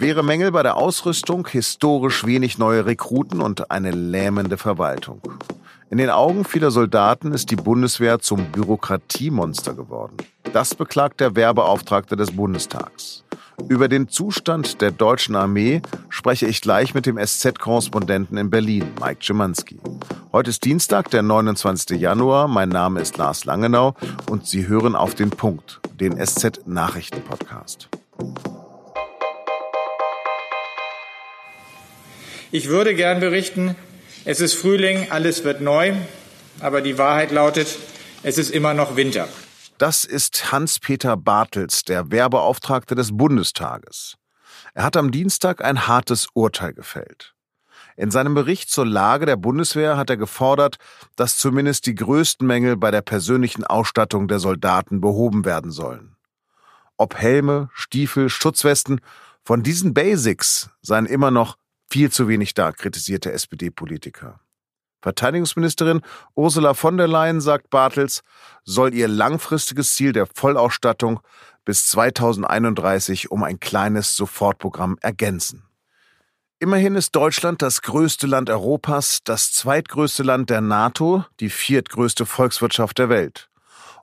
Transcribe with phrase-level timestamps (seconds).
[0.00, 5.20] Schwere Mängel bei der Ausrüstung, historisch wenig neue Rekruten und eine lähmende Verwaltung.
[5.90, 10.16] In den Augen vieler Soldaten ist die Bundeswehr zum Bürokratiemonster geworden.
[10.54, 13.24] Das beklagt der Werbeauftragte des Bundestags.
[13.68, 19.22] Über den Zustand der deutschen Armee spreche ich gleich mit dem SZ-Korrespondenten in Berlin, Mike
[19.22, 19.80] Schimanski.
[20.32, 22.00] Heute ist Dienstag, der 29.
[22.00, 22.48] Januar.
[22.48, 23.94] Mein Name ist Lars Langenau
[24.30, 27.90] und Sie hören auf den Punkt, den SZ-Nachrichten-Podcast.
[32.52, 33.76] Ich würde gern berichten,
[34.24, 35.92] es ist Frühling, alles wird neu,
[36.58, 37.78] aber die Wahrheit lautet,
[38.24, 39.28] es ist immer noch Winter.
[39.78, 44.16] Das ist Hans-Peter Bartels, der Werbeauftragte des Bundestages.
[44.74, 47.34] Er hat am Dienstag ein hartes Urteil gefällt.
[47.96, 50.76] In seinem Bericht zur Lage der Bundeswehr hat er gefordert,
[51.14, 56.16] dass zumindest die größten Mängel bei der persönlichen Ausstattung der Soldaten behoben werden sollen.
[56.96, 59.00] Ob Helme, Stiefel, Schutzwesten,
[59.44, 61.56] von diesen Basics seien immer noch
[61.90, 64.40] viel zu wenig da, kritisierte SPD-Politiker.
[65.02, 66.02] Verteidigungsministerin
[66.34, 68.22] Ursula von der Leyen sagt Bartels,
[68.64, 71.20] soll ihr langfristiges Ziel der Vollausstattung
[71.64, 75.64] bis 2031 um ein kleines Sofortprogramm ergänzen.
[76.58, 82.98] Immerhin ist Deutschland das größte Land Europas, das zweitgrößte Land der NATO, die viertgrößte Volkswirtschaft
[82.98, 83.48] der Welt.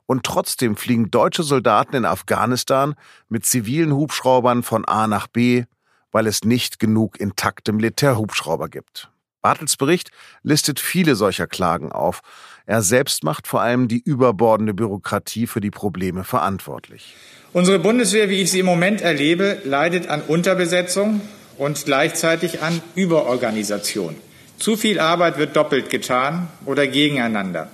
[0.06, 2.96] Und trotzdem fliegen deutsche Soldaten in Afghanistan
[3.28, 5.66] mit zivilen Hubschraubern von A nach B,
[6.12, 9.10] weil es nicht genug intakte Militärhubschrauber gibt.
[9.40, 10.10] Bartels Bericht
[10.42, 12.22] listet viele solcher Klagen auf.
[12.66, 17.14] Er selbst macht vor allem die überbordende Bürokratie für die Probleme verantwortlich.
[17.52, 21.20] Unsere Bundeswehr, wie ich sie im Moment erlebe, leidet an Unterbesetzung
[21.56, 24.16] und gleichzeitig an Überorganisation.
[24.58, 27.70] Zu viel Arbeit wird doppelt getan oder gegeneinander.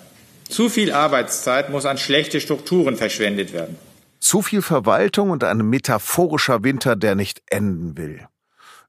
[0.49, 3.77] Zu viel Arbeitszeit muss an schlechte Strukturen verschwendet werden.
[4.25, 8.27] Zu viel Verwaltung und ein metaphorischer Winter, der nicht enden will.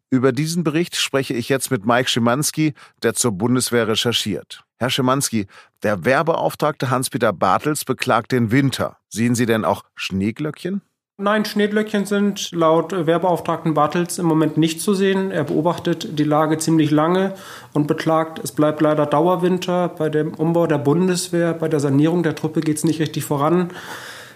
[0.09, 4.63] Über diesen Bericht spreche ich jetzt mit Mike Schimanski, der zur Bundeswehr recherchiert.
[4.77, 5.47] Herr Schimanski,
[5.83, 8.95] der Werbeauftragte Hans-Peter Bartels beklagt den Winter.
[9.09, 10.81] Sehen Sie denn auch Schneeglöckchen?
[11.17, 15.31] Nein, Schneeglöckchen sind laut Werbeauftragten Bartels im Moment nicht zu sehen.
[15.31, 17.35] Er beobachtet die Lage ziemlich lange
[17.73, 19.89] und beklagt, es bleibt leider Dauerwinter.
[19.89, 23.73] Bei dem Umbau der Bundeswehr, bei der Sanierung der Truppe geht es nicht richtig voran.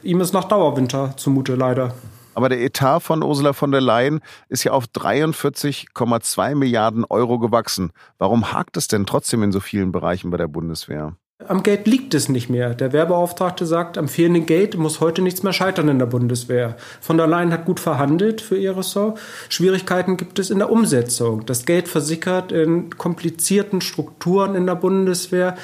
[0.04, 1.94] Ihm ist nach Dauerwinter zumute, leider.
[2.36, 7.92] Aber der Etat von Ursula von der Leyen ist ja auf 43,2 Milliarden Euro gewachsen.
[8.18, 11.16] Warum hakt es denn trotzdem in so vielen Bereichen bei der Bundeswehr?
[11.48, 12.76] Am Geld liegt es nicht mehr.
[12.76, 16.76] Der Werbeauftragte sagt, am fehlenden Geld muss heute nichts mehr scheitern in der Bundeswehr.
[17.00, 19.18] Von der Leyen hat gut verhandelt für ihr Ressort.
[19.48, 21.46] Schwierigkeiten gibt es in der Umsetzung.
[21.46, 25.56] Das Geld versickert in komplizierten Strukturen in der Bundeswehr.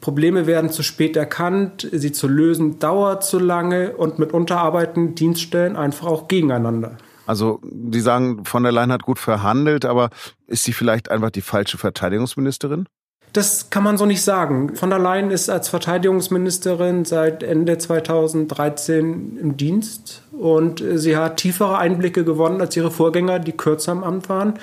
[0.00, 5.76] Probleme werden zu spät erkannt, sie zu lösen dauert zu lange und mitunter arbeiten Dienststellen
[5.76, 6.96] einfach auch gegeneinander.
[7.26, 10.08] Also, Sie sagen, von der Leyen hat gut verhandelt, aber
[10.46, 12.86] ist sie vielleicht einfach die falsche Verteidigungsministerin?
[13.32, 14.74] Das kann man so nicht sagen.
[14.74, 21.78] Von der Leyen ist als Verteidigungsministerin seit Ende 2013 im Dienst und sie hat tiefere
[21.78, 24.54] Einblicke gewonnen als ihre Vorgänger, die kürzer im Amt waren.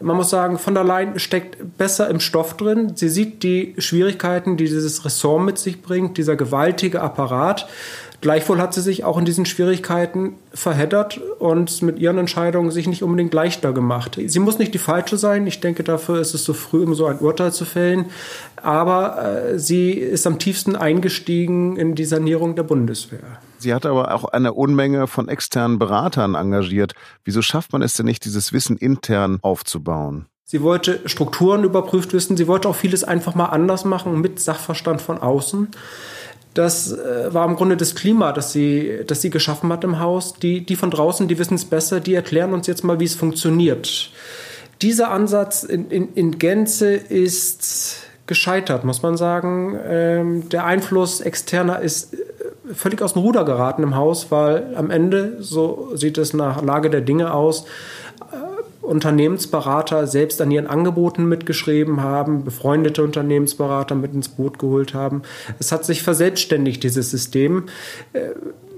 [0.00, 2.92] Man muss sagen, von der Leyen steckt besser im Stoff drin.
[2.96, 7.68] Sie sieht die Schwierigkeiten, die dieses Ressort mit sich bringt, dieser gewaltige Apparat.
[8.20, 13.02] Gleichwohl hat sie sich auch in diesen Schwierigkeiten verheddert und mit ihren Entscheidungen sich nicht
[13.02, 14.18] unbedingt leichter gemacht.
[14.22, 15.46] Sie muss nicht die falsche sein.
[15.46, 18.06] Ich denke, dafür ist es zu früh, um so ein Urteil zu fällen.
[18.56, 23.40] Aber äh, sie ist am tiefsten eingestiegen in die Sanierung der Bundeswehr.
[23.58, 26.92] Sie hat aber auch eine Unmenge von externen Beratern engagiert.
[27.24, 30.26] Wieso schafft man es denn nicht, dieses Wissen intern aufzubauen?
[30.44, 32.36] Sie wollte Strukturen überprüft wissen.
[32.36, 35.68] Sie wollte auch vieles einfach mal anders machen mit Sachverstand von außen.
[36.54, 40.34] Das äh, war im Grunde das Klima, das sie, das sie geschaffen hat im Haus.
[40.34, 43.14] Die, die von draußen, die wissen es besser, die erklären uns jetzt mal, wie es
[43.14, 44.10] funktioniert.
[44.82, 49.78] Dieser Ansatz in, in, in Gänze ist gescheitert, muss man sagen.
[49.84, 54.90] Ähm, der Einfluss externer ist äh, völlig aus dem Ruder geraten im Haus, weil am
[54.90, 57.66] Ende, so sieht es nach Lage der Dinge aus,
[58.90, 65.22] Unternehmensberater selbst an ihren Angeboten mitgeschrieben haben, befreundete Unternehmensberater mit ins Boot geholt haben.
[65.60, 67.66] Es hat sich verselbstständigt, dieses System.
[68.12, 68.30] Äh,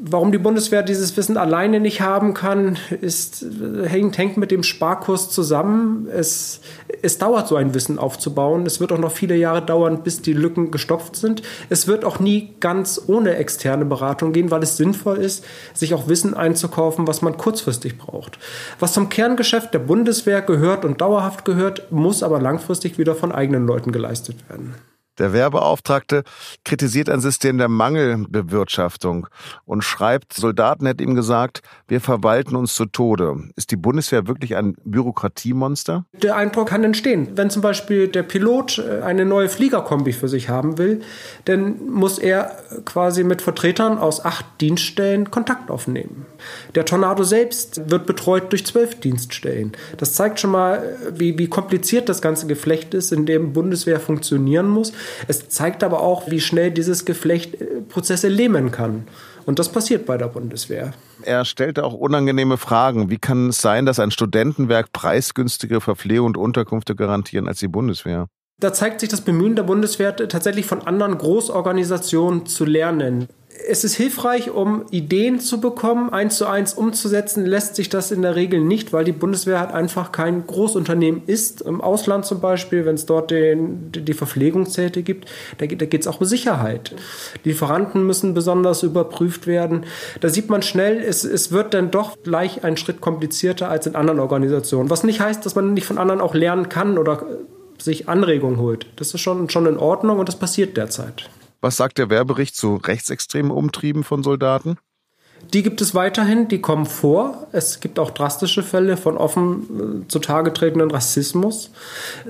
[0.04, 3.46] warum die Bundeswehr dieses Wissen alleine nicht haben kann, ist,
[3.84, 6.08] hängt, hängt mit dem Sparkurs zusammen.
[6.12, 6.60] Es,
[7.02, 8.66] es dauert so ein Wissen aufzubauen.
[8.66, 11.42] Es wird auch noch viele Jahre dauern, bis die Lücken gestopft sind.
[11.68, 16.08] Es wird auch nie ganz ohne externe Beratung gehen, weil es sinnvoll ist, sich auch
[16.08, 18.38] Wissen einzukaufen, was man kurzfristig braucht.
[18.80, 23.66] Was zum Kerngeschäft der Bundeswehr gehört und dauerhaft gehört, muss aber langfristig wieder von eigenen
[23.66, 24.74] Leuten geleistet werden.
[25.18, 26.24] Der Werbeauftragte
[26.64, 29.26] kritisiert ein System der Mangelbewirtschaftung
[29.66, 33.50] und schreibt, Soldaten hätten ihm gesagt, wir verwalten uns zu Tode.
[33.56, 36.06] Ist die Bundeswehr wirklich ein Bürokratiemonster?
[36.14, 37.28] Der Eindruck kann entstehen.
[37.34, 41.02] Wenn zum Beispiel der Pilot äh, eine neue Fliegerkombi für sich haben will,
[41.44, 46.26] dann muss er quasi mit Vertretern aus acht Dienststellen Kontakt aufnehmen.
[46.74, 49.72] Der Tornado selbst wird betreut durch zwölf Dienststellen.
[49.98, 54.68] Das zeigt schon mal, wie, wie kompliziert das ganze Geflecht ist, in dem Bundeswehr funktionieren
[54.68, 54.92] muss.
[55.28, 59.06] Es zeigt aber auch, wie schnell dieses Geflecht äh, Prozesse lähmen kann.
[59.44, 60.92] Und das passiert bei der Bundeswehr.
[61.22, 63.10] Er stellte auch unangenehme Fragen.
[63.10, 68.28] Wie kann es sein, dass ein Studentenwerk preisgünstigere Verpflegung und Unterkünfte garantieren als die Bundeswehr?
[68.60, 73.28] Da zeigt sich das Bemühen der Bundeswehr tatsächlich von anderen Großorganisationen zu lernen
[73.68, 76.10] es ist hilfreich, um Ideen zu bekommen.
[76.10, 79.72] Eins zu eins umzusetzen lässt sich das in der Regel nicht, weil die Bundeswehr halt
[79.72, 81.60] einfach kein Großunternehmen ist.
[81.62, 85.28] Im Ausland zum Beispiel, wenn es dort den, die Verpflegungszelte gibt,
[85.58, 86.94] da, da geht es auch um Sicherheit.
[87.44, 89.84] Lieferanten müssen besonders überprüft werden.
[90.20, 93.94] Da sieht man schnell, es, es wird dann doch gleich ein Schritt komplizierter als in
[93.94, 94.90] anderen Organisationen.
[94.90, 97.26] Was nicht heißt, dass man nicht von anderen auch lernen kann oder
[97.78, 98.86] sich Anregungen holt.
[98.96, 101.28] Das ist schon, schon in Ordnung und das passiert derzeit.
[101.62, 104.78] Was sagt der Werbericht zu rechtsextremen Umtrieben von Soldaten?
[105.54, 107.46] Die gibt es weiterhin, die kommen vor.
[107.52, 111.70] Es gibt auch drastische Fälle von offen äh, zutage tretenden Rassismus.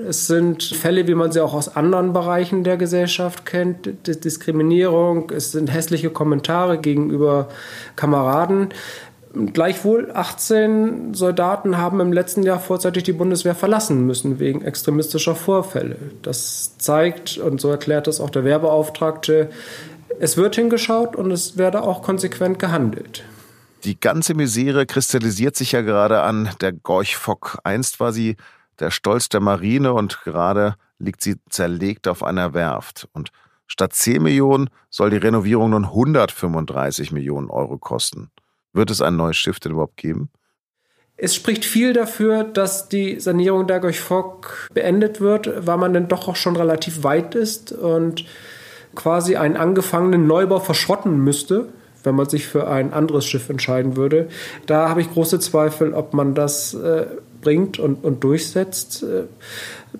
[0.07, 5.51] Es sind Fälle, wie man sie auch aus anderen Bereichen der Gesellschaft kennt, Diskriminierung, es
[5.51, 7.49] sind hässliche Kommentare gegenüber
[7.95, 8.69] Kameraden.
[9.33, 15.97] Gleichwohl 18 Soldaten haben im letzten Jahr vorzeitig die Bundeswehr verlassen müssen wegen extremistischer Vorfälle.
[16.21, 19.49] Das zeigt, und so erklärt es auch der Werbeauftragte,
[20.19, 23.23] es wird hingeschaut und es werde auch konsequent gehandelt.
[23.83, 27.57] Die ganze Misere kristallisiert sich ja gerade an der Gorch Fock.
[27.63, 28.37] Einst war sie
[28.79, 33.09] der Stolz der Marine und gerade liegt sie zerlegt auf einer Werft.
[33.13, 33.31] Und
[33.65, 38.29] statt 10 Millionen soll die Renovierung nun 135 Millionen Euro kosten.
[38.73, 40.29] Wird es ein neues Schiff denn überhaupt geben?
[41.15, 46.27] Es spricht viel dafür, dass die Sanierung der Gorch-Fock beendet wird, weil man dann doch
[46.27, 48.25] auch schon relativ weit ist und
[48.95, 51.69] quasi einen angefangenen Neubau verschrotten müsste,
[52.03, 54.27] wenn man sich für ein anderes Schiff entscheiden würde.
[54.65, 57.05] Da habe ich große Zweifel, ob man das äh,
[57.43, 59.03] bringt und, und durchsetzt.
[59.03, 59.25] Äh,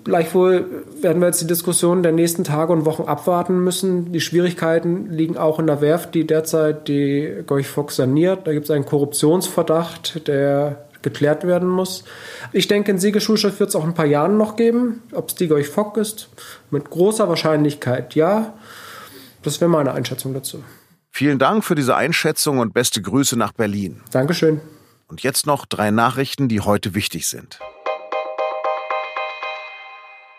[0.02, 4.12] gleichwohl werden wir jetzt die Diskussion der nächsten Tage und Wochen abwarten müssen.
[4.12, 8.46] Die Schwierigkeiten liegen auch in der Werft, die derzeit die Gorch Fox saniert.
[8.46, 12.02] Da gibt es einen Korruptionsverdacht, der geklärt werden muss.
[12.52, 15.02] Ich denke, ein Segelschulschiff wird es auch in ein paar Jahren noch geben.
[15.12, 16.28] Ob es die Gorch Fock ist,
[16.70, 18.54] mit großer Wahrscheinlichkeit ja.
[19.42, 20.64] Das wäre meine Einschätzung dazu.
[21.10, 24.00] Vielen Dank für diese Einschätzung und beste Grüße nach Berlin.
[24.10, 24.60] Dankeschön.
[25.14, 27.60] Und jetzt noch drei Nachrichten, die heute wichtig sind.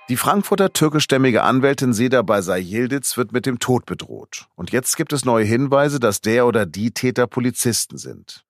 [0.09, 4.47] Die Frankfurter türkischstämmige Anwältin Seda Basay Yildiz wird mit dem Tod bedroht.
[4.55, 8.43] Und jetzt gibt es neue Hinweise, dass der oder die Täter Polizisten sind.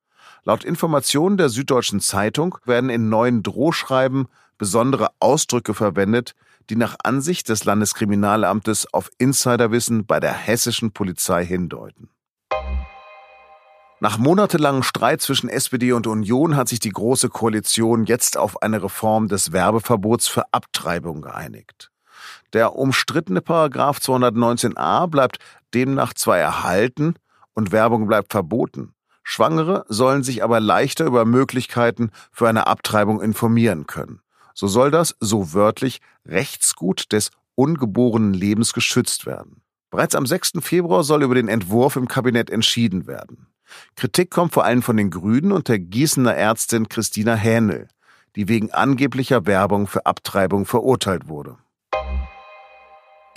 [0.43, 4.25] Laut Informationen der Süddeutschen Zeitung werden in neuen Drohschreiben
[4.57, 6.33] besondere Ausdrücke verwendet,
[6.71, 12.09] die nach Ansicht des Landeskriminalamtes auf Insiderwissen bei der hessischen Polizei hindeuten.
[14.05, 18.83] Nach monatelangem Streit zwischen SPD und Union hat sich die Große Koalition jetzt auf eine
[18.83, 21.89] Reform des Werbeverbots für Abtreibung geeinigt.
[22.53, 25.39] Der umstrittene Paragraph 219a bleibt
[25.73, 27.15] demnach zwar erhalten
[27.55, 28.93] und Werbung bleibt verboten.
[29.23, 34.21] Schwangere sollen sich aber leichter über Möglichkeiten für eine Abtreibung informieren können.
[34.53, 39.63] So soll das, so wörtlich, Rechtsgut des ungeborenen Lebens geschützt werden.
[39.89, 40.59] Bereits am 6.
[40.59, 43.47] Februar soll über den Entwurf im Kabinett entschieden werden.
[43.95, 47.87] Kritik kommt vor allem von den Grünen und der Gießener Ärztin Christina Hähnel,
[48.35, 51.57] die wegen angeblicher Werbung für Abtreibung verurteilt wurde.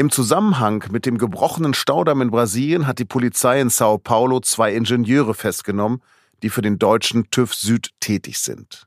[0.00, 4.73] Im Zusammenhang mit dem gebrochenen Staudamm in Brasilien hat die Polizei in Sao Paulo zwei
[4.73, 6.02] Ingenieure festgenommen,
[6.42, 8.87] die für den deutschen TÜV Süd tätig sind.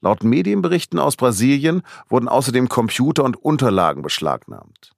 [0.00, 4.92] Laut Medienberichten aus Brasilien wurden außerdem Computer und Unterlagen beschlagnahmt.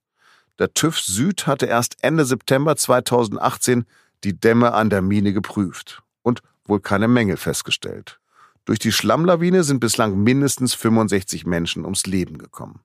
[0.59, 3.87] Der TÜV Süd hatte erst Ende September 2018
[4.25, 8.19] die Dämme an der Mine geprüft und wohl keine Mängel festgestellt.
[8.65, 12.81] Durch die Schlammlawine sind bislang mindestens 65 Menschen ums Leben gekommen.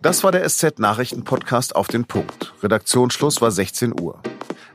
[0.00, 2.52] Das war der SZ-Nachrichten-Podcast auf den Punkt.
[2.62, 4.20] Redaktionsschluss war 16 Uhr.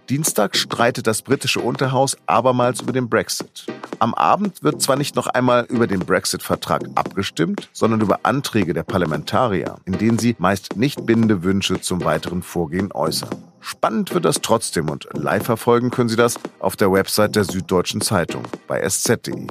[0.10, 3.68] Dienstag streitet das britische Unterhaus abermals über den Brexit.
[4.02, 8.84] Am Abend wird zwar nicht noch einmal über den Brexit-Vertrag abgestimmt, sondern über Anträge der
[8.84, 13.30] Parlamentarier, in denen sie meist nicht bindende Wünsche zum weiteren Vorgehen äußern.
[13.60, 18.00] Spannend wird das trotzdem und live verfolgen können Sie das auf der Website der Süddeutschen
[18.00, 19.48] Zeitung bei sz.de.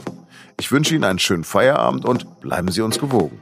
[0.59, 3.39] Ich wünsche Ihnen einen schönen Feierabend und bleiben Sie uns gewogen.